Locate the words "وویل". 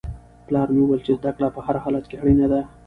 0.83-1.01